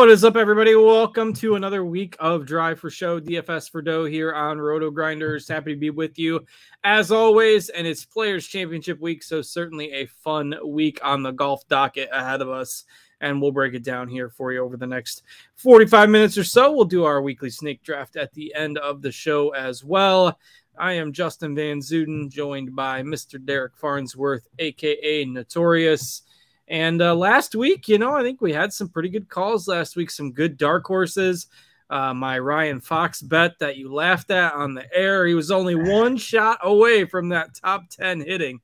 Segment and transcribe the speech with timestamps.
[0.00, 0.74] What is up, everybody?
[0.74, 5.46] Welcome to another week of Drive for Show, DFS for Dough here on Roto Grinders.
[5.46, 6.46] Happy to be with you
[6.84, 11.68] as always, and it's Players Championship week, so certainly a fun week on the golf
[11.68, 12.84] docket ahead of us.
[13.20, 15.22] And we'll break it down here for you over the next
[15.56, 16.72] 45 minutes or so.
[16.72, 20.38] We'll do our weekly snake draft at the end of the show as well.
[20.78, 23.38] I am Justin Van Zuiden, joined by Mr.
[23.44, 26.22] Derek Farnsworth, aka Notorious.
[26.70, 29.96] And uh, last week, you know, I think we had some pretty good calls last
[29.96, 31.48] week, some good dark horses.
[31.90, 35.26] Uh, my Ryan Fox bet that you laughed at on the air.
[35.26, 38.60] He was only one shot away from that top 10 hitting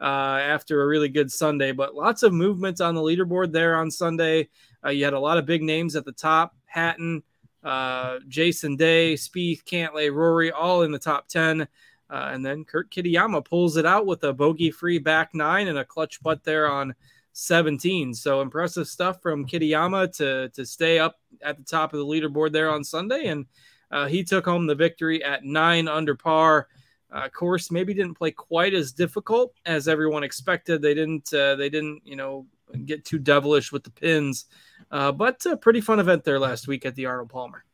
[0.00, 0.04] uh,
[0.40, 4.48] after a really good Sunday, but lots of movements on the leaderboard there on Sunday.
[4.82, 7.22] Uh, you had a lot of big names at the top Hatton,
[7.62, 11.60] uh, Jason Day, Spieth, Cantlay, Rory, all in the top 10.
[11.60, 11.66] Uh,
[12.08, 15.84] and then Kurt Kitayama pulls it out with a bogey free back nine and a
[15.84, 16.94] clutch putt there on
[17.32, 18.14] 17.
[18.14, 22.52] So impressive stuff from Kitayama to to stay up at the top of the leaderboard
[22.52, 23.46] there on Sunday, and
[23.90, 26.68] uh, he took home the victory at nine under par.
[27.12, 30.80] Uh, course maybe didn't play quite as difficult as everyone expected.
[30.80, 32.46] They didn't uh, they didn't you know
[32.84, 34.46] get too devilish with the pins,
[34.92, 37.64] uh, but a pretty fun event there last week at the Arnold Palmer.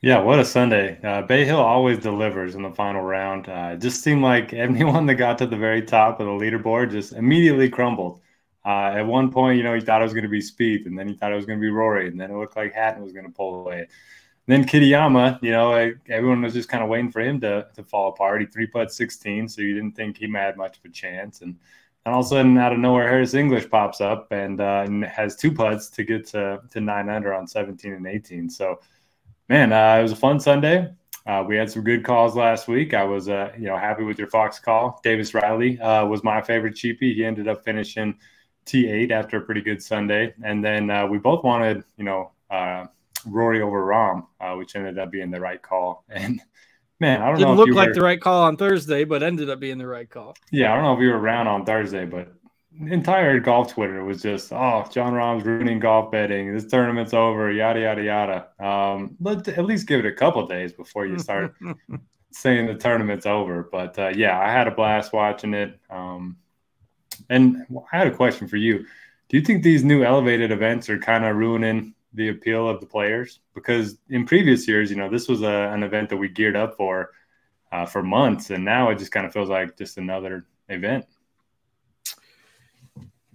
[0.00, 0.98] Yeah, what a Sunday.
[1.04, 3.48] Uh, Bay Hill always delivers in the final round.
[3.48, 6.90] Uh, it just seemed like anyone that got to the very top of the leaderboard
[6.90, 8.20] just immediately crumbled.
[8.64, 10.96] Uh, at one point, you know, he thought it was going to be Spieth, and
[10.96, 13.02] then he thought it was going to be Rory, and then it looked like Hatton
[13.02, 13.80] was going to pull away.
[13.80, 13.88] And
[14.46, 15.72] then Kitayama, you know,
[16.08, 18.40] everyone was just kind of waiting for him to, to fall apart.
[18.40, 21.42] He three putt 16, so you didn't think he had much of a chance.
[21.42, 21.56] And,
[22.04, 25.04] and all of a sudden, out of nowhere, Harris English pops up and, uh, and
[25.04, 28.48] has two putts to get to, to nine under on 17 and 18.
[28.48, 28.80] So,
[29.48, 30.92] man, uh, it was a fun Sunday.
[31.24, 32.94] Uh, we had some good calls last week.
[32.94, 35.00] I was, uh, you know, happy with your Fox call.
[35.04, 37.14] Davis Riley uh, was my favorite cheapie.
[37.14, 38.16] He ended up finishing–
[38.66, 40.34] T8 after a pretty good Sunday.
[40.44, 42.86] And then uh, we both wanted, you know, uh,
[43.26, 46.04] Rory over Rahm, uh, which ended up being the right call.
[46.10, 46.40] And
[47.00, 47.64] man, I don't Didn't know.
[47.64, 47.94] Didn't look like were...
[47.94, 50.34] the right call on Thursday, but ended up being the right call.
[50.50, 52.32] Yeah, I don't know if you were around on Thursday, but
[52.80, 56.54] entire golf Twitter was just, oh, Jon Rahm's ruining golf betting.
[56.54, 58.64] This tournament's over, yada, yada, yada.
[58.64, 61.54] Um, but at least give it a couple days before you start
[62.32, 63.68] saying the tournament's over.
[63.70, 65.78] But uh, yeah, I had a blast watching it.
[65.90, 66.36] Um,
[67.30, 68.84] and I had a question for you.
[69.28, 72.86] Do you think these new elevated events are kind of ruining the appeal of the
[72.86, 73.40] players?
[73.54, 76.76] Because in previous years, you know, this was a, an event that we geared up
[76.76, 77.10] for
[77.72, 81.06] uh, for months, and now it just kind of feels like just another event.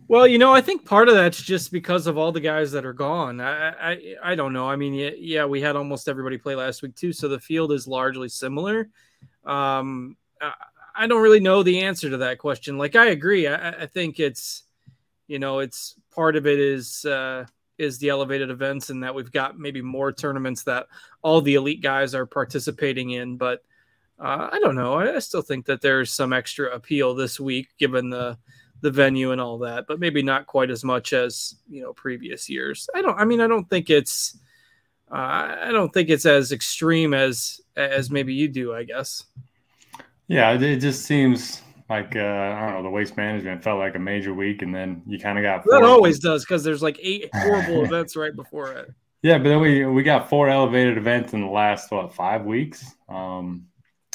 [0.10, 2.86] Well, you know, I think part of that's just because of all the guys that
[2.86, 3.42] are gone.
[3.42, 4.69] I, I, I don't know.
[4.69, 7.74] I mean, yeah, yeah, we had almost everybody play last week too, so the field
[7.74, 8.90] is largely similar.
[9.44, 10.16] Um,
[10.98, 12.78] I don't really know the answer to that question.
[12.78, 13.48] Like I agree.
[13.48, 14.64] I, I think it's
[15.28, 17.46] you know it's part of it is uh,
[17.78, 20.88] is the elevated events and that we've got maybe more tournaments that
[21.22, 23.38] all the elite guys are participating in.
[23.38, 23.64] But
[24.20, 24.96] uh, I don't know.
[24.96, 28.38] I, I still think that there's some extra appeal this week given the
[28.82, 32.50] the venue and all that, but maybe not quite as much as you know previous
[32.50, 32.90] years.
[32.96, 33.18] I don't.
[33.20, 34.38] I mean, I don't think it's.
[35.10, 38.74] Uh, I don't think it's as extreme as as maybe you do.
[38.74, 39.26] I guess.
[40.27, 44.00] Yeah, it just seems like uh, I don't know, the waste management felt like a
[44.00, 47.29] major week, and then you kind of got that always does because there's like eight
[47.33, 48.94] horrible events right before it.
[49.21, 52.94] Yeah, but then we we got four elevated events in the last what five weeks.
[53.07, 53.68] Um,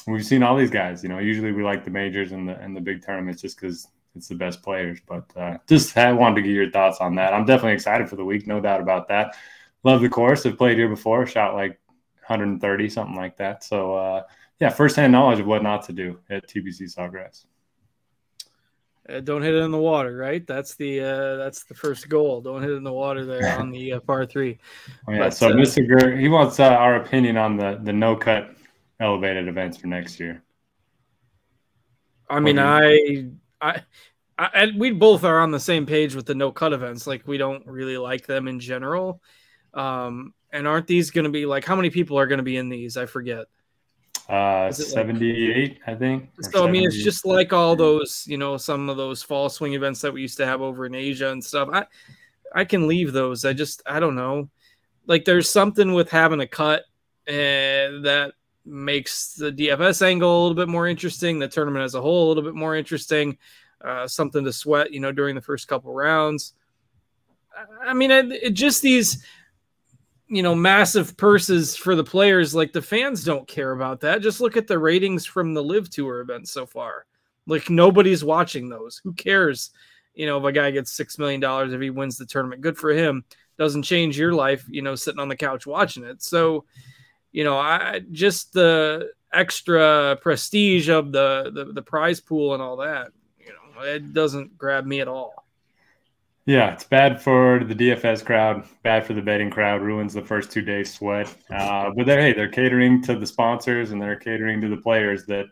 [0.06, 1.02] we've seen all these guys.
[1.02, 3.88] You know, usually we like the majors and the and the big tournaments just because
[4.14, 4.98] it's the best players.
[5.06, 7.32] But uh, just had, wanted to get your thoughts on that.
[7.32, 9.34] I'm definitely excited for the week, no doubt about that.
[9.82, 10.44] Love the course.
[10.44, 11.80] I've played here before, shot like
[12.26, 13.64] 130, something like that.
[13.64, 14.22] So uh,
[14.62, 17.46] yeah, firsthand knowledge of what not to do at TPC Sawgrass.
[19.08, 20.46] Uh, don't hit it in the water, right?
[20.46, 22.40] That's the uh, that's the first goal.
[22.40, 24.60] Don't hit it in the water there on the uh, par three.
[25.08, 25.18] Oh, yeah.
[25.18, 25.84] But, so uh, Mr.
[25.84, 28.54] Gurr, he wants uh, our opinion on the the no cut
[29.00, 30.44] elevated events for next year.
[32.30, 33.30] I mean, I,
[33.60, 33.82] I,
[34.38, 37.04] I, we both are on the same page with the no cut events.
[37.08, 39.20] Like, we don't really like them in general.
[39.74, 42.56] Um, and aren't these going to be like how many people are going to be
[42.56, 42.96] in these?
[42.96, 43.46] I forget.
[44.28, 46.30] Uh, 78, like, I think.
[46.40, 49.74] So, I mean, it's just like all those, you know, some of those fall swing
[49.74, 51.68] events that we used to have over in Asia and stuff.
[51.72, 51.84] I,
[52.54, 53.44] I can leave those.
[53.44, 54.48] I just, I don't know.
[55.06, 56.84] Like, there's something with having a cut
[57.26, 58.32] and that
[58.64, 62.28] makes the DFS angle a little bit more interesting, the tournament as a whole a
[62.28, 63.36] little bit more interesting,
[63.84, 66.54] uh, something to sweat, you know, during the first couple rounds.
[67.84, 69.24] I mean, it, it just these,
[70.32, 72.54] you know, massive purses for the players.
[72.54, 74.22] Like the fans don't care about that.
[74.22, 77.04] Just look at the ratings from the LIV Tour events so far.
[77.46, 78.98] Like nobody's watching those.
[79.04, 79.72] Who cares?
[80.14, 82.78] You know, if a guy gets six million dollars if he wins the tournament, good
[82.78, 83.24] for him.
[83.58, 86.22] Doesn't change your life, you know, sitting on the couch watching it.
[86.22, 86.64] So,
[87.30, 92.78] you know, I just the extra prestige of the, the the prize pool and all
[92.78, 93.12] that.
[93.38, 95.41] You know, it doesn't grab me at all.
[96.44, 100.50] Yeah, it's bad for the DFS crowd, bad for the betting crowd, ruins the first
[100.50, 101.32] two days sweat.
[101.48, 105.24] Uh, but they're hey, they're catering to the sponsors and they're catering to the players.
[105.26, 105.46] That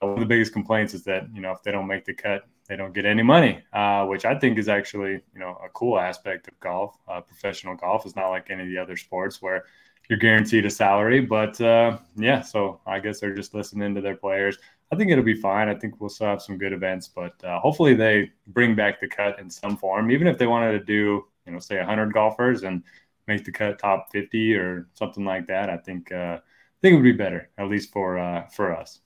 [0.00, 2.44] one of the biggest complaints is that you know if they don't make the cut,
[2.68, 5.98] they don't get any money, uh, which I think is actually you know a cool
[5.98, 6.94] aspect of golf.
[7.08, 9.64] Uh, professional golf is not like any of the other sports where
[10.10, 11.20] you're guaranteed a salary.
[11.20, 14.58] But uh, yeah, so I guess they're just listening to their players.
[14.90, 15.68] I think it'll be fine.
[15.68, 19.08] I think we'll still have some good events, but uh, hopefully they bring back the
[19.08, 20.10] cut in some form.
[20.10, 22.82] Even if they wanted to do, you know, say 100 golfers and
[23.26, 26.96] make the cut top 50 or something like that, I think uh, I think it
[26.96, 29.00] would be better, at least for uh, for us.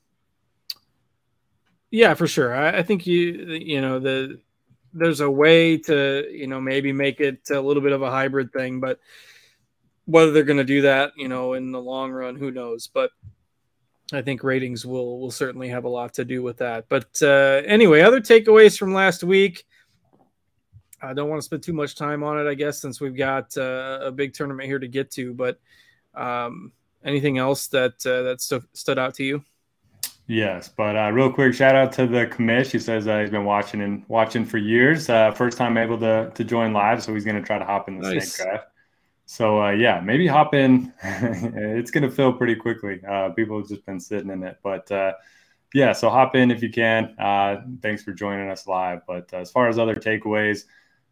[1.91, 2.55] Yeah, for sure.
[2.55, 4.41] I, I think you you know the
[4.95, 8.53] there's a way to you know maybe make it a little bit of a hybrid
[8.53, 9.01] thing, but
[10.05, 12.89] whether they're going to do that, you know, in the long run, who knows?
[12.89, 13.11] But
[14.13, 16.87] I think ratings will will certainly have a lot to do with that.
[16.89, 19.65] But uh, anyway, other takeaways from last week.
[21.01, 23.57] I don't want to spend too much time on it, I guess, since we've got
[23.57, 25.35] uh, a big tournament here to get to.
[25.35, 25.59] But
[26.15, 26.73] um,
[27.05, 29.45] anything else that uh, that st- stood out to you?
[30.29, 32.71] Yes, but uh, real quick, shout out to the commish.
[32.71, 35.09] He says uh, he's been watching and watching for years.
[35.09, 37.89] Uh, first time able to to join live, so he's going to try to hop
[37.89, 38.35] in the nice.
[38.35, 38.69] snake draft.
[39.27, 40.93] So uh, yeah, maybe hop in.
[41.03, 43.01] it's gonna fill pretty quickly.
[43.09, 45.13] Uh, people have just been sitting in it, but uh,
[45.75, 47.15] yeah, so hop in if you can.
[47.19, 49.01] Uh, thanks for joining us live.
[49.07, 50.65] But as far as other takeaways,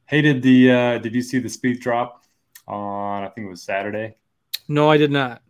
[0.06, 0.70] hated the.
[0.70, 2.24] Uh, did you see the Spieth drop
[2.66, 3.24] on?
[3.24, 4.16] I think it was Saturday.
[4.68, 5.42] No, I did not.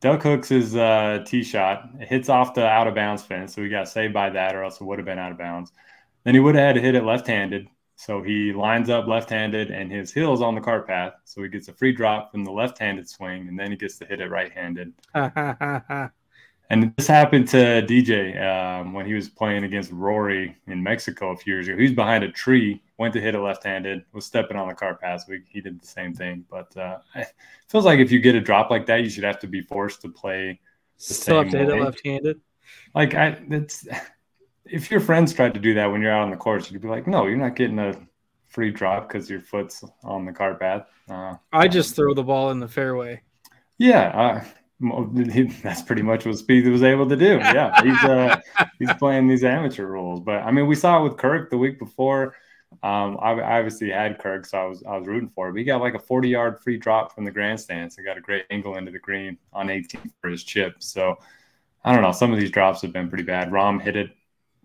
[0.00, 1.90] Duck hooks his uh, tee shot.
[2.00, 4.62] It hits off the out of bounds fence, so he got saved by that, or
[4.62, 5.72] else it would have been out of bounds.
[6.24, 7.68] Then he would have had to hit it left handed.
[7.98, 11.14] So he lines up left handed and his heel's on the cart path.
[11.24, 13.98] So he gets a free drop from the left handed swing and then he gets
[13.98, 14.92] to hit it right handed.
[15.14, 21.36] and this happened to DJ um, when he was playing against Rory in Mexico a
[21.36, 21.76] few years ago.
[21.76, 24.74] He was behind a tree, went to hit it left handed, was stepping on the
[24.74, 25.28] cart path.
[25.48, 26.44] He did the same thing.
[26.48, 27.34] But uh, it
[27.66, 30.02] feels like if you get a drop like that, you should have to be forced
[30.02, 30.60] to play.
[30.98, 32.40] The Still have to hit it left handed.
[32.94, 33.88] Like, I, it's
[34.70, 36.88] if your friends tried to do that when you're out on the course, you'd be
[36.88, 37.94] like, no, you're not getting a
[38.48, 40.86] free drop because your foot's on the cart path.
[41.08, 43.22] Uh, I just throw the ball in the fairway.
[43.78, 44.44] Yeah, uh,
[45.62, 47.38] that's pretty much what Spieth was able to do.
[47.38, 48.40] Yeah, he's uh,
[48.78, 51.78] he's playing these amateur rules, but I mean, we saw it with Kirk the week
[51.78, 52.34] before.
[52.82, 55.52] Um, I, obviously had Kirk, so I was I was rooting for it.
[55.52, 57.96] But he got like a 40 yard free drop from the grandstands.
[57.96, 60.76] so got a great angle into the green on 18 for his chip.
[60.80, 61.16] So
[61.84, 62.12] I don't know.
[62.12, 63.50] Some of these drops have been pretty bad.
[63.50, 64.10] Rahm hit it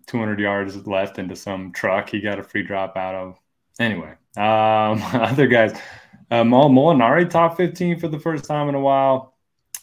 [0.06, 3.38] 200 yards left into some truck he got a free drop out of.
[3.78, 5.72] Anyway, um, other guys,
[6.30, 9.34] um, Molinari top 15 for the first time in a while.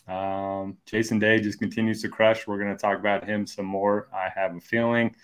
[0.08, 2.48] Um, Jason Day just continues to crush.
[2.48, 4.10] We're going to talk about him some more.
[4.14, 5.16] I have a feeling.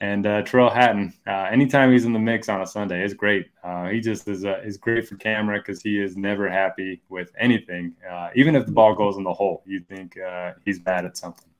[0.00, 3.46] And uh, Tyrrell Hatton, uh, anytime he's in the mix on a Sunday, is great.
[3.62, 7.30] Uh, he just is uh, is great for camera because he is never happy with
[7.38, 7.94] anything.
[8.10, 11.16] Uh, even if the ball goes in the hole, you think uh, he's bad at
[11.16, 11.51] something.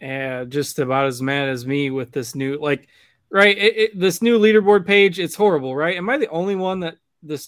[0.00, 2.88] And just about as mad as me with this new like
[3.30, 5.96] right it, it, this new leaderboard page it's horrible right?
[5.96, 7.46] Am i the only one that this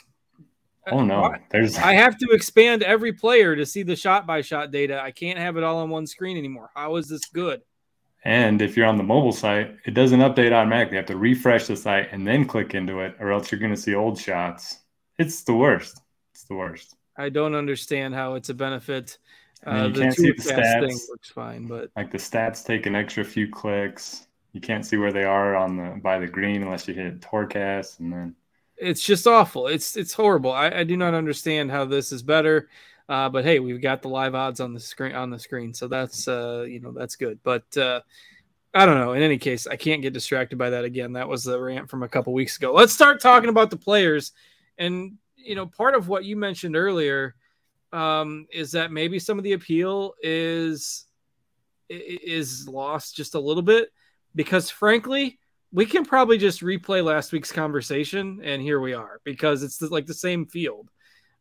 [0.90, 1.34] oh no.
[1.50, 5.00] There's i have to expand every player to see the shot by shot data.
[5.00, 6.70] I can't have it all on one screen anymore.
[6.74, 7.62] How is this good?
[8.24, 10.94] And if you're on the mobile site it doesn't update automatically.
[10.94, 13.74] You have to refresh the site and then click into it or else you're going
[13.74, 14.78] to see old shots.
[15.18, 16.00] It's the worst.
[16.32, 16.96] It's the worst.
[17.16, 19.18] I don't understand how it's a benefit
[19.66, 20.88] uh, you can't see the stats.
[20.88, 24.26] Thing works fine, but like the stats take an extra few clicks.
[24.52, 28.00] You can't see where they are on the by the green unless you hit Tourcast,
[28.00, 28.34] and then
[28.76, 29.66] it's just awful.
[29.66, 30.52] It's it's horrible.
[30.52, 32.68] I, I do not understand how this is better.
[33.08, 35.88] Uh, but hey, we've got the live odds on the screen on the screen, so
[35.88, 37.38] that's uh, you know that's good.
[37.42, 38.00] But uh,
[38.72, 39.12] I don't know.
[39.12, 41.12] In any case, I can't get distracted by that again.
[41.12, 42.72] That was the rant from a couple weeks ago.
[42.72, 44.32] Let's start talking about the players,
[44.78, 47.34] and you know part of what you mentioned earlier
[47.92, 51.06] um, is that maybe some of the appeal is
[51.88, 53.88] is lost just a little bit
[54.36, 55.40] because frankly
[55.72, 60.06] we can probably just replay last week's conversation and here we are because it's like
[60.06, 60.88] the same field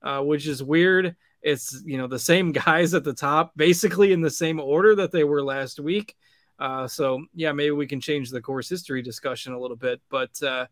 [0.02, 1.16] uh, which is weird.
[1.42, 5.12] It's you know the same guys at the top basically in the same order that
[5.12, 6.16] they were last week.
[6.58, 10.32] Uh, so yeah maybe we can change the course history discussion a little bit but
[10.44, 10.66] uh,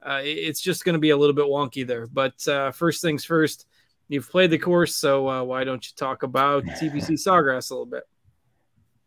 [0.00, 2.06] uh it's just going to be a little bit wonky there.
[2.06, 3.66] But uh, first things first
[4.08, 7.86] You've played the course, so uh, why don't you talk about TPC Sawgrass a little
[7.86, 8.04] bit?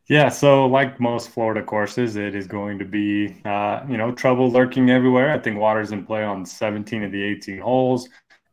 [0.07, 4.51] Yeah, so like most Florida courses, it is going to be, uh, you know, trouble
[4.51, 5.31] lurking everywhere.
[5.31, 8.07] I think water's in play on 17 of the 18 holes.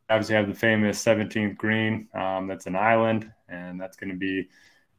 [0.09, 2.07] Obviously, have the famous 17th green.
[2.15, 4.49] Um, that's an island, and that's going to be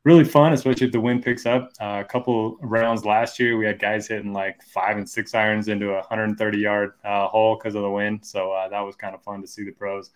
[0.04, 1.70] really fun, especially if the wind picks up.
[1.80, 5.66] Uh, a couple rounds last year, we had guys hitting like five and six irons
[5.66, 8.24] into a 130 yard uh, hole because of the wind.
[8.24, 10.10] So uh, that was kind of fun to see the pros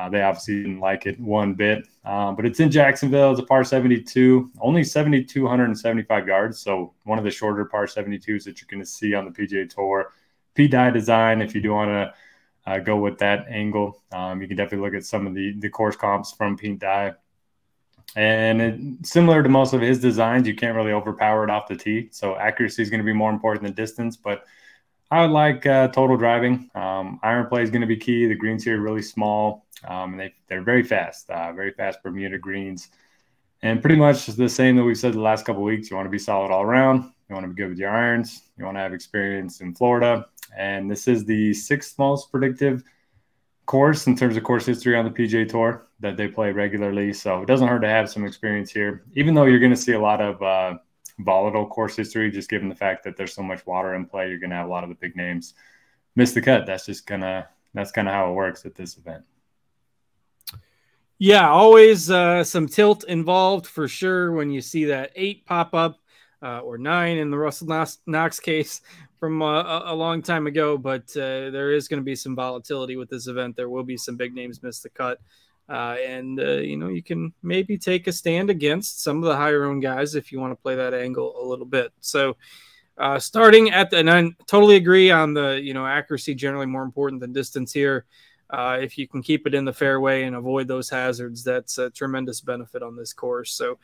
[0.00, 3.32] uh, they obviously didn't like it one bit, um, but it's in Jacksonville.
[3.32, 6.58] It's a par 72, only 7,275 yards.
[6.58, 9.68] So one of the shorter par 72s that you're going to see on the PGA
[9.68, 10.12] Tour.
[10.54, 12.14] Pete Dye design, if you do want to
[12.66, 15.68] uh, go with that angle, um, you can definitely look at some of the, the
[15.68, 17.12] course comps from Pete Dye.
[18.16, 21.76] And it, similar to most of his designs, you can't really overpower it off the
[21.76, 22.08] tee.
[22.10, 24.46] So accuracy is going to be more important than distance, but
[25.10, 26.70] I would like uh, total driving.
[26.74, 28.26] Um, iron play is going to be key.
[28.26, 29.66] The greens here are really small.
[29.84, 32.88] Um, and they, they're very fast, uh, very fast Bermuda greens.
[33.62, 35.90] And pretty much the same that we've said the last couple weeks.
[35.90, 37.12] You want to be solid all around.
[37.28, 38.42] You want to be good with your irons.
[38.56, 40.26] You want to have experience in Florida.
[40.56, 42.84] And this is the sixth most predictive
[43.66, 47.12] course in terms of course history on the PGA Tour that they play regularly.
[47.12, 49.92] So it doesn't hurt to have some experience here, even though you're going to see
[49.92, 50.78] a lot of uh,
[51.24, 54.28] volatile course history, just given the fact that there's so much water in play.
[54.28, 55.54] You're going to have a lot of the big names
[56.16, 56.66] miss the cut.
[56.66, 59.24] That's just gonna that's kind of how it works at this event.
[61.18, 65.98] Yeah, always uh, some tilt involved for sure when you see that eight pop up
[66.42, 67.68] uh, or nine in the Russell
[68.06, 68.80] Knox case
[69.18, 70.78] from uh, a long time ago.
[70.78, 73.54] But uh, there is going to be some volatility with this event.
[73.54, 75.20] There will be some big names miss the cut.
[75.70, 79.36] Uh, and uh, you know you can maybe take a stand against some of the
[79.36, 81.92] higher owned guys if you want to play that angle a little bit.
[82.00, 82.36] So
[83.18, 87.20] starting at the, and I totally agree on the you know accuracy generally more important
[87.20, 88.04] than distance here.
[88.52, 91.90] Uh, if you can keep it in the fairway and avoid those hazards, that's a
[91.90, 93.52] tremendous benefit on this course.
[93.52, 93.78] So,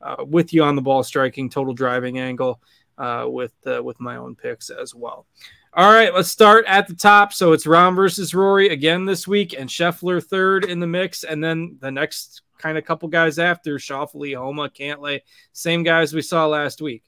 [0.00, 2.60] uh, with you on the ball striking, total driving angle,
[2.98, 5.26] uh, with uh, with my own picks as well.
[5.74, 7.32] All right, let's start at the top.
[7.32, 11.42] So it's Rahm versus Rory again this week, and Scheffler third in the mix, and
[11.42, 15.20] then the next kind of couple guys after Schauffele, Homa, Cantlay,
[15.52, 17.04] same guys we saw last week.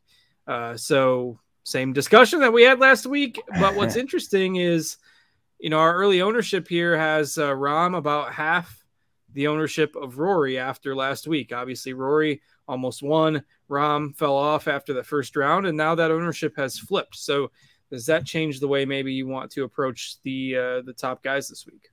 [0.46, 3.40] Uh, so same discussion that we had last week.
[3.60, 4.96] But what's interesting is
[5.64, 8.84] you know, our early ownership here has uh, Rahm about half
[9.32, 11.54] the ownership of Rory after last week.
[11.54, 13.42] Obviously, Rory almost won.
[13.70, 17.16] Rahm fell off after the first round, and now that ownership has flipped.
[17.16, 17.50] So,
[17.90, 21.48] does that change the way maybe you want to approach the uh, the top guys
[21.48, 21.88] this week?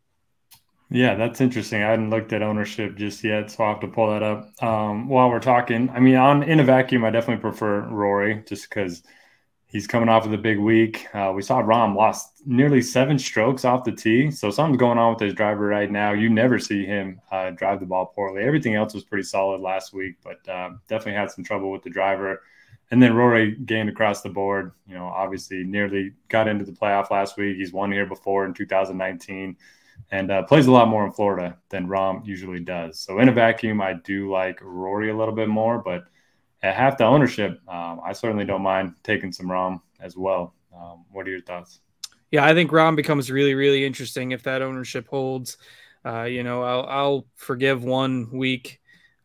[0.89, 1.81] Yeah, that's interesting.
[1.81, 5.07] I hadn't looked at ownership just yet, so I'll have to pull that up um,
[5.07, 5.89] while we're talking.
[5.89, 9.03] I mean, on in a vacuum, I definitely prefer Rory just because
[9.71, 11.07] He's coming off of the big week.
[11.15, 14.29] Uh, we saw Rahm lost nearly seven strokes off the tee.
[14.29, 16.12] So something's going on with his driver right now.
[16.12, 18.43] You never see him uh, drive the ball poorly.
[18.43, 21.89] Everything else was pretty solid last week, but uh, definitely had some trouble with the
[21.89, 22.41] driver.
[22.91, 24.74] And then Rory gained across the board.
[24.88, 27.57] You know, obviously nearly got into the playoff last week.
[27.57, 29.55] He's won here before in 2019
[30.12, 33.00] and uh, plays a lot more in Florida than Rahm usually does.
[33.00, 36.03] So in a vacuum, I do like Rory a little bit more, but–
[36.63, 40.53] at half the ownership, um, I certainly don't mind taking some Rahm as well.
[40.75, 41.79] Um, what are your thoughts?
[42.29, 45.57] Yeah, I think Rahm becomes really, really interesting if that ownership holds.
[46.05, 48.79] Uh, you know, I'll, I'll forgive one week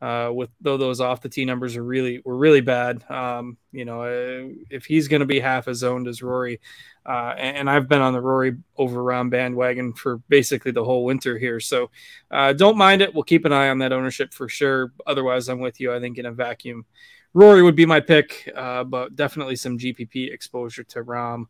[0.07, 3.03] uh, with though those off the tee numbers are really were really bad.
[3.11, 6.61] Um, you know, uh, if he's going to be half as owned as Rory,
[7.05, 11.37] uh, and, I've been on the Rory over Rahm bandwagon for basically the whole winter
[11.37, 11.91] here, so
[12.31, 13.13] uh, don't mind it.
[13.15, 14.93] We'll keep an eye on that ownership for sure.
[15.09, 15.93] Otherwise, I'm with you.
[15.93, 16.87] I think in a vacuum,
[17.35, 21.47] Rory would be my pick, uh, but definitely some GPP exposure to Rahm.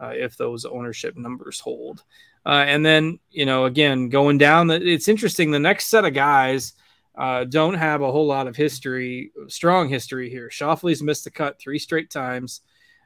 [0.00, 2.02] if those ownership numbers hold.
[2.44, 5.52] And then, you know, again, going down, it's interesting.
[5.52, 6.72] The next set of guys
[7.16, 10.50] uh, don't have a whole lot of history, strong history here.
[10.50, 12.60] Schauffele's missed the cut three straight times.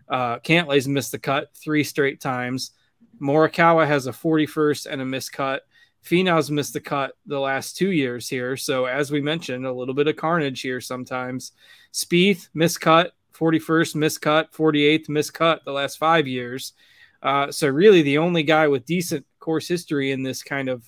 [0.08, 2.72] Uh, Cantlay's missed the cut three straight times.
[3.20, 5.62] Morikawa has a 41st and a missed cut.
[6.04, 8.56] Finau's missed the cut the last two years here.
[8.56, 11.52] So, as we mentioned, a little bit of carnage here sometimes.
[11.92, 16.74] Spieth, miscut, 41st, miscut, 48th, miscut the last five years.
[17.22, 20.84] Uh, so really, the only guy with decent course history in this kind of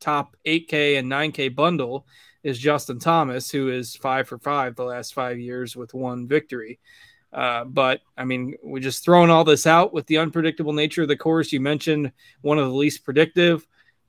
[0.00, 2.06] top 8K and 9K bundle
[2.42, 6.78] is Justin Thomas, who is five for five the last five years with one victory.
[7.32, 11.08] Uh, but I mean, we're just throwing all this out with the unpredictable nature of
[11.08, 11.52] the course.
[11.52, 12.12] You mentioned
[12.42, 13.66] one of the least predictive.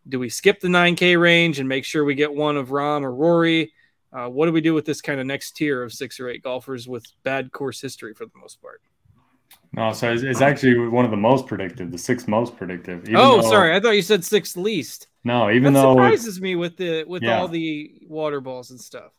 [0.07, 3.13] Do we skip the 9K range and make sure we get one of Rahm or
[3.13, 3.73] Rory?
[4.13, 6.43] Uh, what do we do with this kind of next tier of six or eight
[6.43, 8.81] golfers with bad course history for the most part?
[9.73, 13.07] No, so it's, it's, actually one of the most predictive, the sixth most predictive.
[13.13, 15.07] oh, though, sorry, I thought you said sixth least.
[15.23, 17.39] No, even that though surprises me with the with yeah.
[17.39, 19.11] all the water balls and stuff.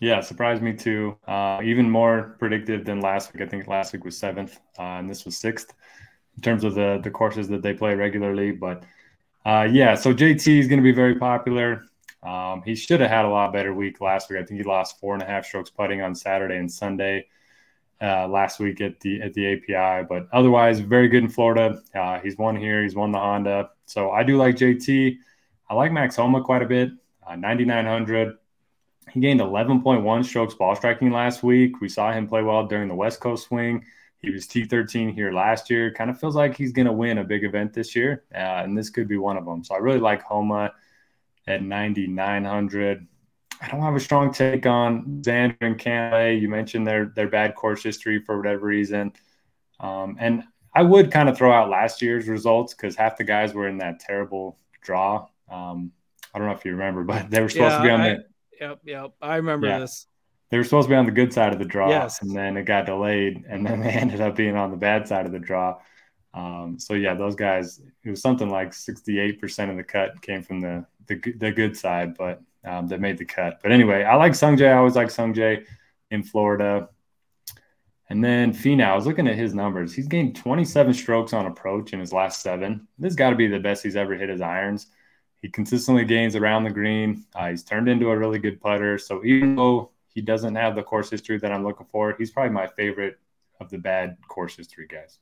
[0.00, 1.16] Yeah, surprised me too.
[1.28, 3.42] Uh, even more predictive than last week.
[3.42, 5.72] I think last week was seventh, uh, and this was sixth
[6.36, 8.50] in terms of the the courses that they play regularly.
[8.50, 8.82] But
[9.44, 11.84] uh, yeah, so JT is going to be very popular.
[12.22, 14.40] Um, he should have had a lot better week last week.
[14.40, 17.26] I think he lost four and a half strokes putting on Saturday and Sunday
[18.02, 20.06] uh, last week at the at the API.
[20.08, 21.80] But otherwise, very good in Florida.
[21.94, 22.82] Uh, he's won here.
[22.82, 23.70] He's won the Honda.
[23.86, 25.16] So I do like JT.
[25.70, 26.90] I like Max Homa quite a bit.
[27.26, 28.36] Uh, 9,900.
[29.10, 31.80] He gained 11.1 strokes ball striking last week.
[31.80, 33.84] We saw him play well during the West Coast swing.
[34.18, 35.92] He was T13 here last year.
[35.92, 38.76] Kind of feels like he's going to win a big event this year, uh, and
[38.76, 39.64] this could be one of them.
[39.64, 40.72] So I really like Homa
[41.46, 43.06] at 9,900.
[43.62, 46.40] I don't have a strong take on Xander and Cantlay.
[46.40, 49.12] You mentioned their their bad course history for whatever reason,
[49.78, 50.42] um, and
[50.74, 53.78] I would kind of throw out last year's results because half the guys were in
[53.78, 55.28] that terrible draw.
[55.48, 55.92] Um,
[56.34, 58.08] I don't know if you remember, but they were supposed yeah, to be on I,
[58.14, 58.24] the
[58.62, 59.12] Yep, yep.
[59.20, 59.80] I remember yeah.
[59.80, 60.06] this.
[60.50, 62.22] They were supposed to be on the good side of the draw, yes.
[62.22, 65.26] and then it got delayed, and then they ended up being on the bad side
[65.26, 65.78] of the draw.
[66.34, 70.60] Um, so yeah, those guys, it was something like 68% of the cut came from
[70.60, 73.60] the the, the good side, but um, that made the cut.
[73.62, 74.72] But anyway, I like Sungjae.
[74.72, 75.64] I always like Sungjae
[76.10, 76.88] in Florida.
[78.08, 79.94] And then Finau, I was looking at his numbers.
[79.94, 82.86] He's gained 27 strokes on approach in his last seven.
[82.98, 84.88] This got to be the best he's ever hit his irons.
[85.40, 87.24] He consistently gains around the green.
[87.34, 88.98] Uh, he's turned into a really good putter.
[88.98, 92.52] So even though he doesn't have the course history that I'm looking for, he's probably
[92.52, 93.18] my favorite
[93.60, 95.18] of the bad course history guys.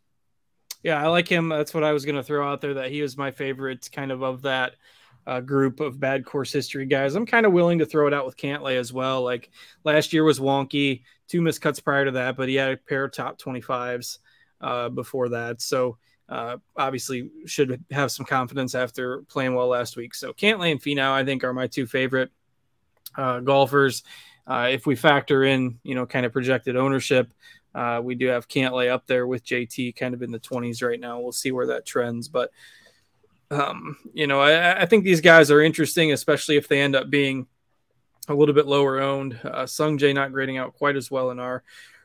[0.83, 1.49] Yeah, I like him.
[1.49, 2.75] That's what I was going to throw out there.
[2.75, 4.75] That he was my favorite, kind of of that
[5.27, 7.15] uh, group of bad course history guys.
[7.15, 9.23] I'm kind of willing to throw it out with Cantlay as well.
[9.23, 9.51] Like
[9.85, 13.13] last year was wonky, two miscuts prior to that, but he had a pair of
[13.13, 14.19] top 25s
[14.61, 15.61] uh, before that.
[15.61, 20.15] So uh, obviously should have some confidence after playing well last week.
[20.15, 22.31] So Cantlay and Finau, I think, are my two favorite
[23.17, 24.03] uh, golfers.
[24.47, 27.33] Uh, if we factor in, you know, kind of projected ownership,
[27.75, 30.99] uh, we do have Cantlay up there with JT, kind of in the 20s right
[30.99, 31.21] now.
[31.21, 32.51] We'll see where that trends, but
[33.51, 37.11] um, you know, I, I, think these guys are interesting, especially if they end up
[37.11, 37.47] being
[38.29, 39.39] a little bit lower owned.
[39.43, 41.65] Uh, Sung Sungjae not grading out quite as well in our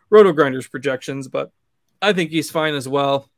[0.10, 1.52] Roto Grinders projections, but
[2.02, 3.30] I think he's fine as well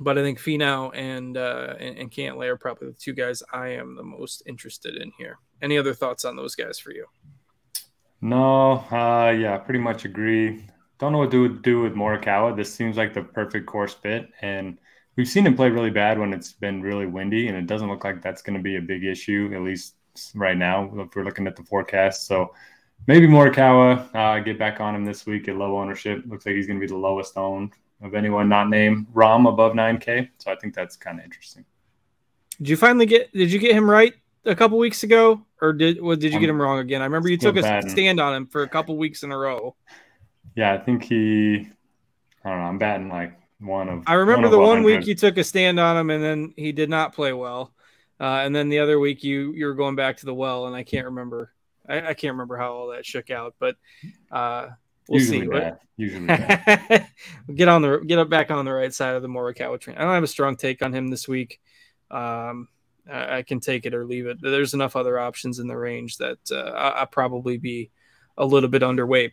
[0.00, 3.68] but I think Finau and uh, and, and Cantlay are probably the two guys I
[3.68, 5.38] am the most interested in here.
[5.60, 7.06] Any other thoughts on those guys for you?
[8.20, 10.64] No, uh, yeah, pretty much agree.
[10.98, 12.56] Don't know what to do with Morikawa.
[12.56, 14.78] This seems like the perfect course fit, and
[15.16, 18.04] we've seen him play really bad when it's been really windy, and it doesn't look
[18.04, 19.94] like that's going to be a big issue at least
[20.34, 22.26] right now if we're looking at the forecast.
[22.26, 22.54] So
[23.06, 26.22] maybe Morikawa uh, get back on him this week at low ownership.
[26.26, 27.72] Looks like he's going to be the lowest owned
[28.02, 30.28] of anyone not named Rahm above 9K.
[30.38, 31.64] So I think that's kind of interesting.
[32.58, 33.32] Did you finally get?
[33.32, 36.48] Did you get him right a couple weeks ago, or did well, did you get
[36.48, 37.00] him wrong again?
[37.00, 37.90] I remember you took a batting.
[37.90, 39.74] stand on him for a couple weeks in a row.
[40.54, 41.68] Yeah, I think he.
[42.44, 42.64] I don't know.
[42.64, 44.04] I'm batting like one of.
[44.06, 46.72] I remember one the one week you took a stand on him, and then he
[46.72, 47.72] did not play well.
[48.20, 50.76] Uh, and then the other week you you were going back to the well, and
[50.76, 51.52] I can't remember.
[51.88, 53.76] I, I can't remember how all that shook out, but
[54.30, 54.68] uh,
[55.08, 55.46] We'll Usually see.
[55.46, 55.78] Bad.
[55.96, 57.06] Usually bad.
[57.54, 59.96] get on the get up back on the right side of the Morikawa train.
[59.96, 61.60] I don't have a strong take on him this week.
[62.10, 62.68] Um,
[63.10, 64.38] I, I can take it or leave it.
[64.40, 67.90] There's enough other options in the range that uh, I, I'll probably be
[68.38, 69.32] a little bit underweight.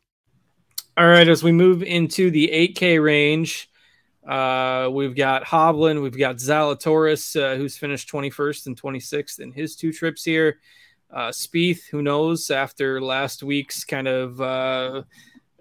[0.97, 3.69] All right, as we move into the 8K range,
[4.27, 9.77] uh, we've got Hovland, we've got Zalatoris, uh, who's finished 21st and 26th in his
[9.77, 10.59] two trips here.
[11.09, 15.03] Uh, Spieth, who knows, after last week's kind of uh,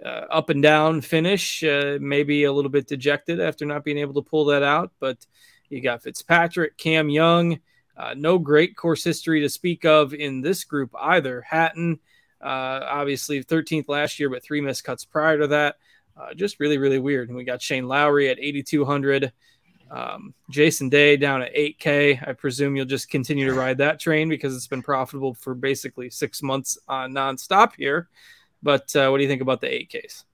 [0.05, 4.15] uh, up and down finish, uh, maybe a little bit dejected after not being able
[4.15, 4.91] to pull that out.
[4.99, 5.25] But
[5.69, 7.61] you got Fitzpatrick, Cam Young,
[7.97, 11.41] uh, no great course history to speak of in this group either.
[11.43, 12.01] Hatton,
[12.43, 15.77] uh, obviously 13th last year, but three missed cuts prior to that.
[16.17, 17.29] Uh, just really, really weird.
[17.29, 19.33] And we got Shane Lowry at 8,200.
[19.91, 22.29] Um, Jason Day down at 8K.
[22.29, 26.11] I presume you'll just continue to ride that train because it's been profitable for basically
[26.11, 28.09] six months uh, nonstop here.
[28.63, 30.25] But uh, what do you think about the 8Ks?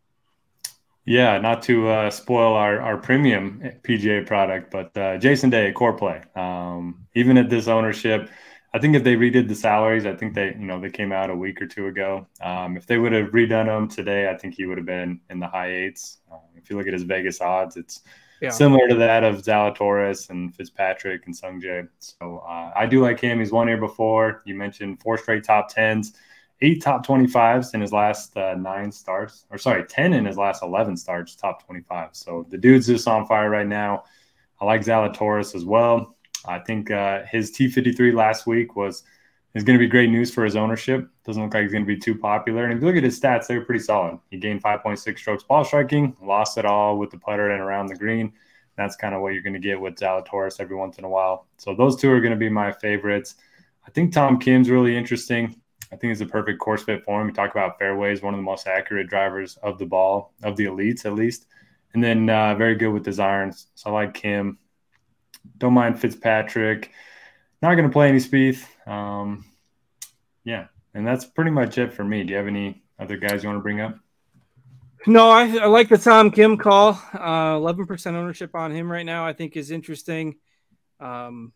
[1.06, 5.92] Yeah, not to uh, spoil our, our premium PGA product, but uh, Jason Day, core
[5.92, 6.20] play.
[6.34, 8.28] Um, even at this ownership,
[8.76, 11.30] I think if they redid the salaries, I think they, you know, they came out
[11.30, 12.26] a week or two ago.
[12.42, 15.40] Um, if they would have redone them today, I think he would have been in
[15.40, 16.18] the high eights.
[16.30, 18.02] Um, if you look at his Vegas odds, it's
[18.42, 18.50] yeah.
[18.50, 21.88] similar to that of Zalatoris and Fitzpatrick and Sungjae.
[22.00, 23.38] So uh, I do like him.
[23.38, 24.42] He's won here before.
[24.44, 26.12] You mentioned four straight top tens,
[26.60, 30.62] eight top 25s in his last uh, nine starts, or sorry, 10 in his last
[30.62, 32.10] 11 starts, top 25.
[32.12, 34.04] So the dude's just on fire right now.
[34.60, 36.15] I like Zalatoris as well.
[36.46, 39.02] I think uh, his T53 last week was
[39.54, 41.09] is going to be great news for his ownership.
[41.24, 42.64] Doesn't look like he's going to be too popular.
[42.64, 44.18] And if you look at his stats, they're pretty solid.
[44.30, 47.96] He gained 5.6 strokes ball striking, lost it all with the putter and around the
[47.96, 48.35] green.
[48.76, 51.46] That's kind of what you're going to get with Zalatoris every once in a while.
[51.56, 53.37] So those two are going to be my favorites.
[53.87, 55.59] I think Tom Kim's really interesting.
[55.90, 57.28] I think it's a perfect course fit for him.
[57.28, 60.66] We talk about fairways, one of the most accurate drivers of the ball, of the
[60.66, 61.46] elites at least.
[61.94, 63.68] And then uh, very good with his irons.
[63.74, 64.59] So I like Kim.
[65.59, 66.90] Don't mind Fitzpatrick.
[67.62, 68.64] Not going to play any Spieth.
[68.87, 69.44] Um,
[70.44, 72.24] yeah, and that's pretty much it for me.
[72.24, 73.98] Do you have any other guys you want to bring up?
[75.06, 77.00] No, I, I like the Tom Kim call.
[77.14, 79.26] Uh, eleven uh, percent ownership on him right now.
[79.26, 80.37] I think is interesting.
[80.98, 81.52] Um,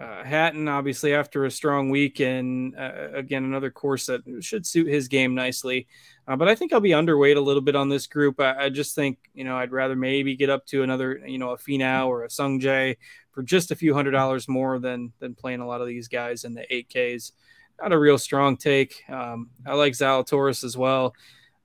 [0.00, 4.88] uh, Hatton, obviously, after a strong week, and uh, again another course that should suit
[4.88, 5.86] his game nicely.
[6.28, 8.38] Uh, but I think I'll be underweight a little bit on this group.
[8.38, 11.50] I, I, just think you know I'd rather maybe get up to another you know
[11.50, 12.96] a Finau or a Sungjae
[13.32, 16.44] for just a few hundred dollars more than than playing a lot of these guys
[16.44, 17.32] in the 8Ks.
[17.80, 19.08] Not a real strong take.
[19.08, 21.14] Um, I like Zalatoris as well.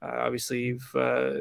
[0.02, 1.40] Uh, obviously, uh,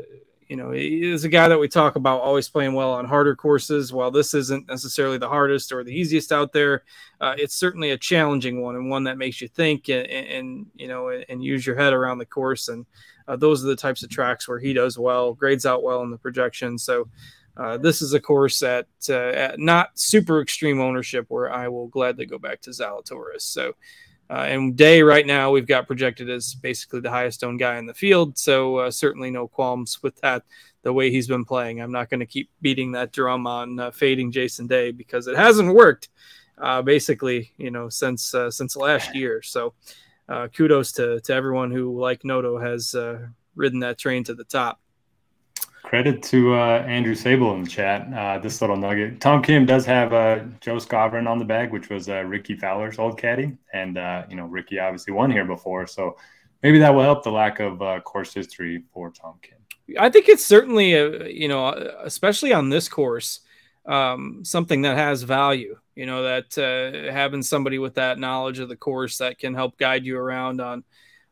[0.49, 3.93] you know, he's a guy that we talk about always playing well on harder courses.
[3.93, 6.83] While this isn't necessarily the hardest or the easiest out there,
[7.21, 10.89] uh, it's certainly a challenging one and one that makes you think and, and you
[10.89, 12.69] know and use your head around the course.
[12.69, 12.85] And
[13.29, 16.11] uh, those are the types of tracks where he does well, grades out well in
[16.11, 16.79] the projection.
[16.79, 17.09] So
[17.57, 21.89] uh, this is a course at, uh, at, not super extreme ownership where I will
[21.89, 23.43] gladly go back to Zalatoris.
[23.43, 23.75] So,
[24.31, 27.87] uh, and Day right now we've got projected as basically the highest owned guy in
[27.87, 28.39] the field.
[28.39, 30.45] So uh, certainly no qualms with that.
[30.83, 33.91] The way he's been playing, I'm not going to keep beating that drum on uh,
[33.93, 36.09] fading Jason Day because it hasn't worked.
[36.85, 39.43] basically, you know, since since last year.
[39.43, 39.75] So,
[40.55, 42.95] kudos to to everyone who, like Noto, has
[43.55, 44.81] ridden that train to the top.
[45.83, 48.11] Credit to uh, Andrew Sable in the chat.
[48.15, 49.21] Uh, this little nugget.
[49.21, 52.99] Tom Kim does have uh, Joe Skovron on the bag, which was uh, Rickie Fowler's
[52.99, 56.17] old caddy, and uh, you know Rickie obviously won here before, so
[56.63, 59.59] maybe that will help the lack of uh, course history for Tom Kim.
[59.99, 61.69] I think it's certainly a, you know,
[62.03, 63.41] especially on this course,
[63.87, 65.77] um, something that has value.
[65.95, 69.77] You know that uh, having somebody with that knowledge of the course that can help
[69.77, 70.85] guide you around on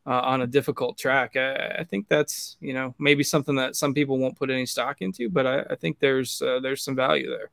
[0.05, 1.35] uh, on a difficult track.
[1.35, 4.97] I, I, think that's you know maybe something that some people won't put any stock
[5.01, 7.49] into, but I, I think there's uh, there's some value there.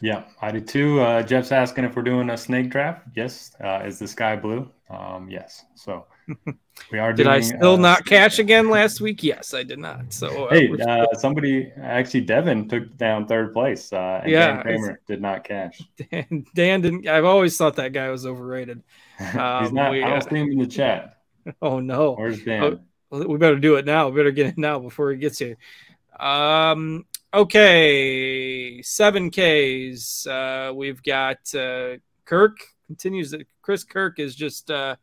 [0.00, 1.00] Yeah, I do too.
[1.00, 3.06] Uh, Jeff's asking if we're doing a snake draft.
[3.16, 3.56] Yes.
[3.62, 4.70] Uh, is the sky blue?
[4.90, 5.64] Um, yes.
[5.74, 6.06] So
[6.92, 7.12] we are.
[7.12, 9.22] did doing, I still uh, not cash again last week?
[9.22, 10.12] Yes, I did not.
[10.12, 13.92] So uh, Hey, uh, somebody actually Devin took down third place.
[13.92, 15.80] Uh, and Yeah, Dan Kramer did not cash.
[16.10, 17.06] Dan, Dan didn't.
[17.08, 18.82] I've always thought that guy was overrated.
[19.18, 19.92] He's Um, not.
[19.92, 21.16] we, I uh, don't see him in the chat.
[21.62, 22.14] Oh no.
[22.14, 22.80] Where's Dan?
[23.10, 24.08] Oh, we better do it now.
[24.08, 25.56] We better get it now before he gets here.
[26.20, 27.06] Um.
[27.32, 28.82] Okay.
[28.82, 30.26] Seven Ks.
[30.26, 33.34] Uh, we've got uh, Kirk continues.
[33.62, 34.96] Chris Kirk is just uh,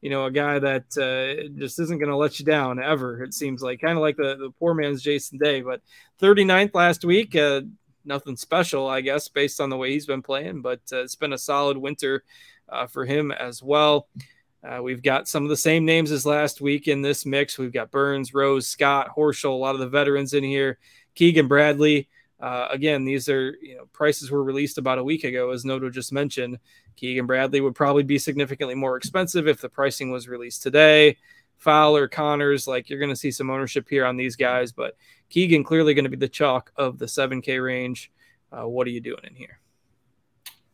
[0.00, 3.22] you know a guy that uh, just isn't going to let you down ever.
[3.22, 5.80] It seems like kind of like the the poor man's Jason Day, but
[6.20, 7.34] 39th last week.
[7.34, 7.62] Uh,
[8.04, 10.62] nothing special, I guess, based on the way he's been playing.
[10.62, 12.24] But uh, it's been a solid winter
[12.68, 14.08] uh, for him as well.
[14.64, 17.58] Uh, we've got some of the same names as last week in this mix.
[17.58, 20.78] We've got Burns, Rose, Scott, Horschel, a lot of the veterans in here.
[21.14, 22.08] Keegan Bradley.
[22.40, 25.88] Uh, again, these are you know prices were released about a week ago, as Noto
[25.88, 26.58] just mentioned.
[26.96, 31.16] Keegan Bradley would probably be significantly more expensive if the pricing was released today.
[31.58, 34.96] Fowler, Conners, like you're going to see some ownership here on these guys, but
[35.30, 38.12] Keegan clearly going to be the chalk of the 7K range.
[38.52, 39.58] Uh, what are you doing in here?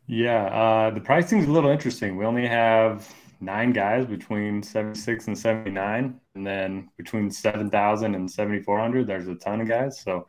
[0.06, 2.16] Yeah, uh, the pricing is a little interesting.
[2.16, 3.08] We only have
[3.40, 9.60] nine guys between 76 and 79, and then between 7,000 and 7,400, there's a ton
[9.60, 10.00] of guys.
[10.00, 10.26] So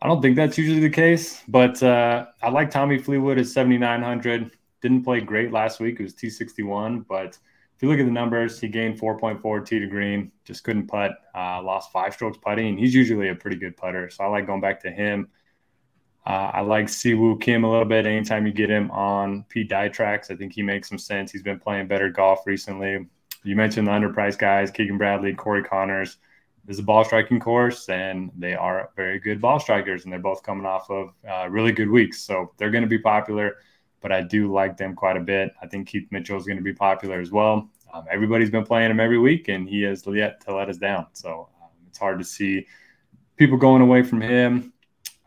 [0.00, 4.50] I don't think that's usually the case, but uh, I like Tommy Fleetwood at 7,900.
[4.84, 5.98] Didn't play great last week.
[5.98, 7.38] It was T61, but
[7.74, 11.12] if you look at the numbers, he gained 4.4 T to green, just couldn't putt,
[11.34, 12.76] uh, lost five strokes putting.
[12.76, 14.10] He's usually a pretty good putter.
[14.10, 15.30] So I like going back to him.
[16.26, 18.04] Uh, I like Siwoo Kim a little bit.
[18.04, 21.32] Anytime you get him on Pete Dye tracks, I think he makes some sense.
[21.32, 23.06] He's been playing better golf recently.
[23.42, 26.18] You mentioned the underpriced guys, Keegan Bradley, Corey Conners.
[26.66, 30.20] This is a ball striking course, and they are very good ball strikers, and they're
[30.20, 32.20] both coming off of uh, really good weeks.
[32.20, 33.56] So they're going to be popular,
[34.04, 35.54] but I do like them quite a bit.
[35.62, 37.70] I think Keith Mitchell is going to be popular as well.
[37.94, 41.06] Um, everybody's been playing him every week, and he has yet to let us down.
[41.14, 42.66] So um, it's hard to see
[43.38, 44.74] people going away from him.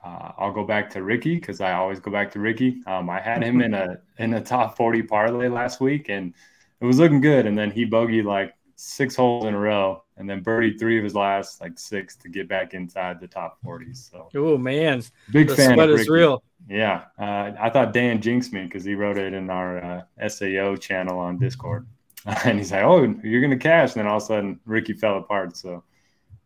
[0.06, 2.84] Uh, I'll go back to Rickie because I always go back to Rickie.
[2.86, 6.36] Um, I had him in a in a top forty parlay last week, and
[6.80, 7.48] it was looking good.
[7.48, 11.04] And then he bogeyed like six holes in a row, and then birdied three of
[11.04, 13.94] his last like six to get back inside the top forty.
[13.94, 15.74] So Oh man, big the fan.
[15.76, 16.44] sweat of is real.
[16.70, 20.76] Yeah, uh, I thought Dan jinxed me because he wrote it in our uh, SAO
[20.76, 21.88] channel on Discord,
[22.26, 25.18] and he's like, "Oh, you're gonna cash," and then all of a sudden Rickie fell
[25.18, 25.56] apart.
[25.56, 25.84] So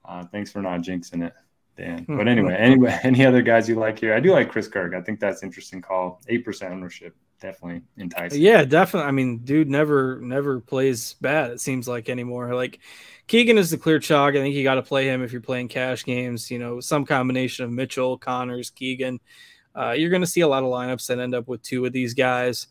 [0.06, 1.34] uh, thanks for not jinxing it.
[1.78, 2.06] Dan.
[2.08, 4.14] But anyway, anyway, any other guys you like here?
[4.14, 4.94] I do like Chris Kirk.
[4.94, 6.22] I think that's interesting call.
[6.28, 8.42] Eight percent ownership, definitely enticing.
[8.42, 9.08] Yeah, definitely.
[9.08, 11.52] I mean, dude never never plays bad.
[11.52, 12.54] It seems like anymore.
[12.54, 12.80] Like
[13.32, 14.36] Keegan is the clear chalk.
[14.36, 16.52] I think you got to play him if you're playing cash games.
[16.52, 19.22] You know, some combination of Mitchell, Conners, Keegan.
[19.74, 21.94] Uh, you're going to see a lot of lineups that end up with two of
[21.94, 22.67] these guys.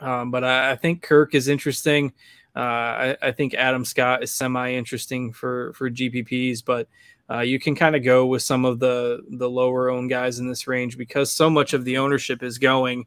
[0.00, 2.12] Um, but I, I think Kirk is interesting.
[2.56, 6.88] Uh, I, I think Adam Scott is semi interesting for for GPPs, but
[7.30, 10.48] uh, you can kind of go with some of the the lower owned guys in
[10.48, 13.06] this range because so much of the ownership is going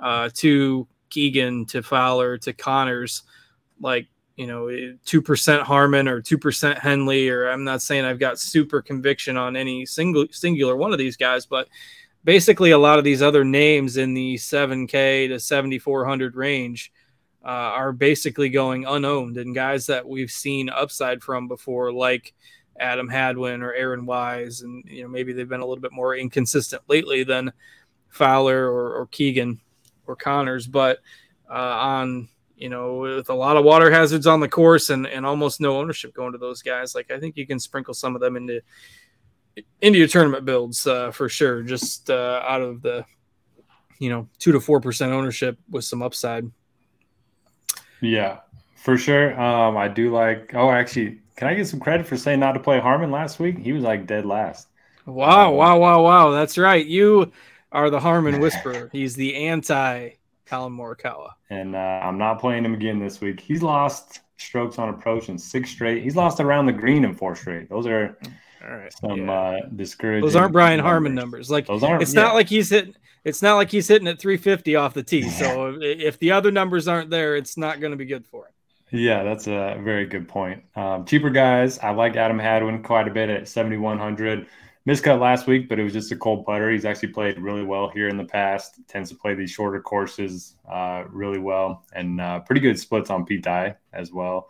[0.00, 3.22] uh, to Keegan, to Fowler, to Conners,
[3.80, 4.08] like
[4.40, 8.38] you know, two percent Harman or two percent Henley, or I'm not saying I've got
[8.38, 11.68] super conviction on any single singular one of these guys, but
[12.24, 16.90] basically a lot of these other names in the 7K to 7400 range
[17.44, 22.32] uh, are basically going unowned and guys that we've seen upside from before, like
[22.78, 26.16] Adam Hadwin or Aaron Wise, and you know maybe they've been a little bit more
[26.16, 27.52] inconsistent lately than
[28.08, 29.60] Fowler or, or Keegan
[30.06, 31.00] or Conners, but
[31.50, 35.24] uh, on you know with a lot of water hazards on the course and, and
[35.24, 38.20] almost no ownership going to those guys, like I think you can sprinkle some of
[38.20, 38.60] them into
[39.80, 41.62] into your tournament builds uh, for sure.
[41.62, 43.04] Just uh, out of the
[43.98, 46.50] you know two to four percent ownership with some upside.
[48.00, 48.40] Yeah,
[48.76, 49.38] for sure.
[49.40, 50.54] Um, I do like.
[50.54, 53.58] Oh, actually, can I get some credit for saying not to play Harman last week?
[53.58, 54.68] He was like dead last.
[55.06, 56.30] Wow, wow, wow, wow.
[56.30, 56.84] That's right.
[56.84, 57.32] You
[57.72, 58.90] are the Harman Whisperer.
[58.92, 60.10] He's the anti
[60.50, 61.30] Collin Morikawa.
[61.48, 63.40] And uh, I'm not playing him again this week.
[63.40, 66.02] He's lost strokes on approach in six straight.
[66.02, 67.68] He's lost around the green in four straight.
[67.68, 68.18] Those are
[68.64, 68.92] All right.
[68.92, 69.32] some yeah.
[69.32, 70.24] uh, discouraging.
[70.24, 71.50] Those aren't Brian Harman numbers.
[71.50, 72.02] Like Those aren't.
[72.02, 72.22] it's yeah.
[72.22, 75.28] not like he's hitting it's not like he's hitting at 350 off the tee.
[75.30, 78.52] So if the other numbers aren't there, it's not going to be good for him.
[78.92, 80.64] Yeah, that's a very good point.
[80.74, 84.48] Um, cheaper guys, I like Adam Hadwin quite a bit at 7,100.
[84.88, 86.70] Miscut last week, but it was just a cold putter.
[86.70, 88.80] He's actually played really well here in the past.
[88.88, 93.26] Tends to play these shorter courses uh, really well, and uh, pretty good splits on
[93.26, 94.48] Pete Dye as well.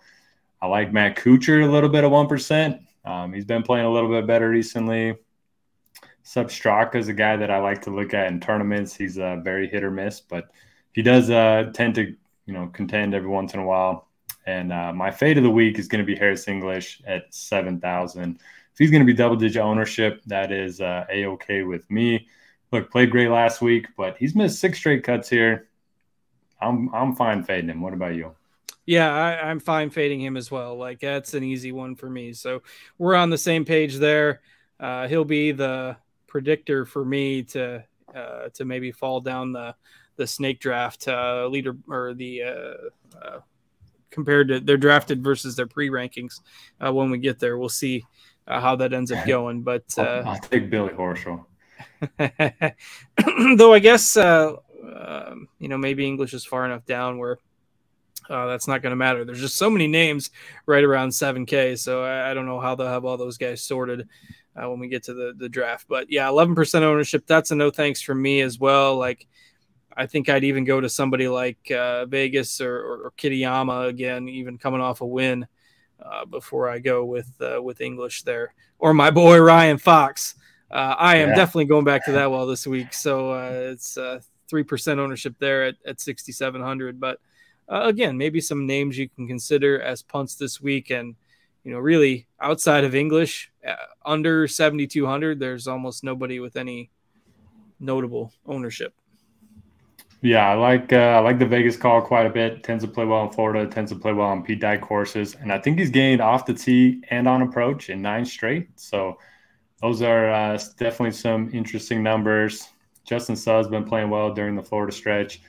[0.62, 2.82] I like Matt Kuchar a little bit of one percent.
[3.04, 5.16] Um, he's been playing a little bit better recently.
[6.22, 8.94] Sepp Straka is a guy that I like to look at in tournaments.
[8.94, 10.50] He's uh, very hit or miss, but
[10.92, 12.14] he does uh, tend to
[12.46, 14.06] you know contend every once in a while.
[14.46, 17.80] And uh, my fade of the week is going to be Harris English at seven
[17.80, 18.38] thousand.
[18.80, 22.26] He's going to be double digit ownership, that is uh, a okay with me.
[22.72, 25.68] Look, played great last week, but he's missed six straight cuts here.
[26.62, 27.82] I'm I'm fine fading him.
[27.82, 28.34] What about you?
[28.86, 30.78] Yeah, I, am fine fading him as well.
[30.78, 32.32] Like that's an easy one for me.
[32.32, 32.62] So
[32.96, 34.40] we're on the same page there.
[34.80, 39.74] Uh, he'll be the predictor for me to uh, to maybe fall down the
[40.16, 43.40] the snake draft uh, leader or the uh, uh,
[44.10, 46.40] compared to their drafted versus their pre rankings.
[46.80, 48.04] Uh, when we get there, we'll see
[48.46, 49.62] uh, how that ends up going.
[49.62, 51.44] But I'll, I'll take Billy Horschel.
[53.56, 54.56] Though I guess uh,
[54.94, 57.38] um, you know maybe English is far enough down where
[58.28, 59.24] uh, that's not going to matter.
[59.24, 60.30] There's just so many names
[60.66, 64.08] right around 7K, so I, I don't know how they'll have all those guys sorted
[64.56, 65.86] uh, when we get to the the draft.
[65.88, 67.26] But yeah, 11% ownership.
[67.26, 68.96] That's a no thanks for me as well.
[68.96, 69.26] Like
[69.96, 74.28] I think I'd even go to somebody like uh, Vegas or, or, or, Kitayama again,
[74.28, 75.46] even coming off a win.
[76.04, 80.34] Uh, before I go with uh, with English there, or my boy Ryan Fox.
[80.70, 81.34] Uh, I am yeah.
[81.34, 82.94] definitely going back to that well this week.
[82.94, 87.00] So uh, it's uh, three percent ownership there at, at 6,700.
[87.00, 87.18] But
[87.68, 90.90] uh, again, maybe some names you can consider as punts this week.
[90.90, 91.14] And,
[91.64, 96.90] you know, really outside of English, uh, under 7,200, there's almost nobody with any
[97.78, 98.94] notable ownership.
[100.22, 102.62] Yeah, I like uh, I like the Vegas call quite a bit.
[102.62, 103.66] Tends to play well in Florida.
[103.66, 106.52] Tends to play well on Pete Dye courses, and I think he's gained off the
[106.52, 108.68] tee and on approach in nine straight.
[108.78, 109.18] So
[109.80, 112.68] those are uh, definitely some interesting numbers.
[113.04, 115.40] Justin Suh's been playing well during the Florida stretch,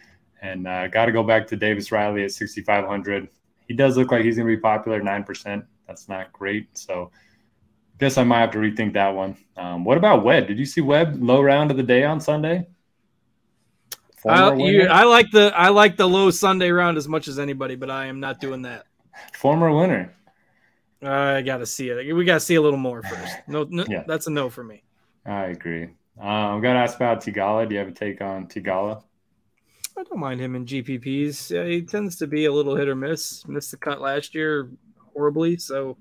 [0.41, 3.29] and uh, got to go back to Davis Riley at 6,500.
[3.67, 5.65] He does look like he's going to be popular, nine percent.
[5.87, 6.77] That's not great.
[6.77, 7.11] So,
[7.99, 9.37] guess I might have to rethink that one.
[9.57, 10.47] Um, what about Webb?
[10.47, 12.67] Did you see Webb low round of the day on Sunday?
[14.25, 17.75] I, you, I like the I like the low Sunday round as much as anybody,
[17.75, 18.85] but I am not doing that.
[19.33, 20.13] Former winner.
[21.03, 22.13] I got to see it.
[22.13, 23.35] We got to see a little more first.
[23.47, 24.03] No, no yeah.
[24.05, 24.83] that's a no for me.
[25.25, 25.89] I agree.
[26.19, 27.67] Uh, I'm gonna ask about Theegala.
[27.67, 29.03] Do you have a take on Theegala?
[29.97, 31.51] I don't mind him in GPPs.
[31.51, 33.47] Yeah, he tends to be a little hit or miss.
[33.47, 34.69] Missed the cut last year
[35.13, 35.97] horribly, so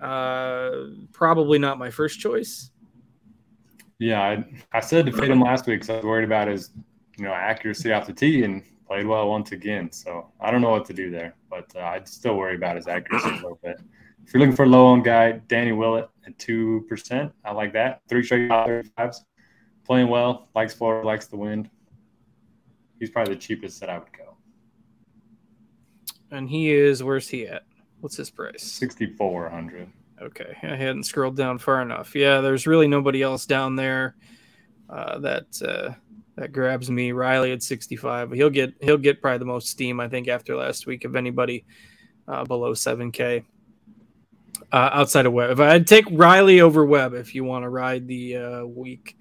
[0.00, 0.70] uh,
[1.12, 2.70] probably not my first choice.
[3.98, 6.70] Yeah, I, I said to fade him last week because I was worried about his,
[7.20, 9.92] you know, accuracy off the tee and played well once again.
[9.92, 12.88] So I don't know what to do there, but uh, I'd still worry about his
[12.88, 13.78] accuracy a little bit.
[14.24, 17.30] If you're looking for a low on guy, Danny Willett at two percent.
[17.44, 18.00] I like that.
[18.08, 19.22] Three straight fives.
[19.84, 21.68] Playing well, likes Florida, likes the wind.
[22.98, 24.36] He's probably the cheapest that I would go.
[26.30, 27.64] And he is where's he at?
[28.00, 28.62] What's his price?
[28.62, 29.90] Sixty four hundred.
[30.22, 32.14] Okay, I hadn't scrolled down far enough.
[32.14, 34.16] Yeah, there's really nobody else down there
[34.90, 35.94] uh, that uh,
[36.36, 37.12] that grabs me.
[37.12, 38.32] Riley at 65.
[38.32, 41.64] He'll get he'll get probably the most steam I think after last week of anybody
[42.26, 43.44] uh, below 7K
[44.72, 45.50] uh, outside of Webb.
[45.50, 49.16] If I'd take Riley over Webb, if you want to ride the uh, week,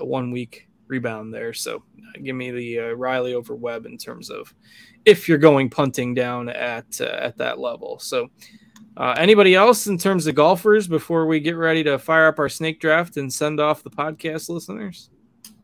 [0.00, 1.52] one week rebound there.
[1.52, 1.84] So
[2.22, 4.52] give me the Riley over Webb in terms of
[5.04, 7.98] if you're going punting down at at that level.
[7.98, 8.30] So
[8.98, 12.80] anybody else in terms of golfers before we get ready to fire up our snake
[12.80, 15.10] draft and send off the podcast listeners?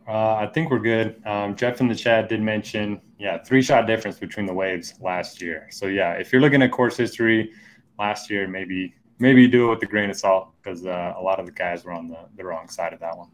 [0.06, 1.20] I think we're good.
[1.26, 5.40] Um, Jeff in the chat did mention, yeah, three shot difference between the waves last
[5.40, 5.66] year.
[5.70, 7.52] So yeah, if you're looking at course history
[7.98, 11.40] last year, maybe maybe do it with a grain of salt because uh, a lot
[11.40, 13.28] of the guys were on the, the wrong side of that one.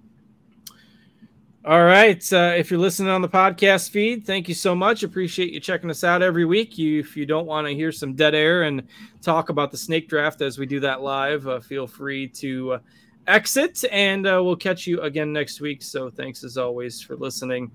[1.63, 2.33] All right.
[2.33, 5.03] Uh, if you're listening on the podcast feed, thank you so much.
[5.03, 6.79] Appreciate you checking us out every week.
[6.79, 8.83] You, if you don't want to hear some dead air and
[9.21, 12.79] talk about the snake draft as we do that live, uh, feel free to uh,
[13.27, 15.83] exit, and uh, we'll catch you again next week.
[15.83, 17.71] So thanks as always for listening.